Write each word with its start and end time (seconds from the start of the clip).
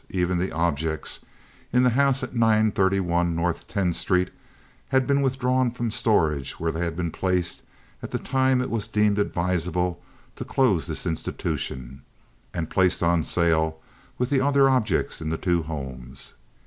Even 0.09 0.39
the 0.39 0.51
objects 0.51 1.19
in 1.71 1.83
the 1.83 1.91
house 1.91 2.23
at 2.23 2.33
931 2.33 3.35
North 3.35 3.67
Tenth 3.67 3.95
Street 3.95 4.31
had 4.87 5.05
been 5.05 5.21
withdrawn 5.21 5.69
from 5.69 5.91
storage 5.91 6.53
where 6.59 6.71
they 6.71 6.79
had 6.79 6.95
been 6.95 7.11
placed 7.11 7.61
at 8.01 8.09
the 8.09 8.17
time 8.17 8.63
it 8.63 8.71
was 8.71 8.87
deemed 8.87 9.19
advisable 9.19 10.01
to 10.35 10.43
close 10.43 10.87
this 10.87 11.05
institution, 11.05 12.01
and 12.51 12.71
placed 12.71 13.03
on 13.03 13.21
sale 13.21 13.79
with 14.17 14.31
the 14.31 14.41
other 14.41 14.67
objects 14.67 15.21
in 15.21 15.29
the 15.29 15.37
two 15.37 15.61
homes. 15.61 16.33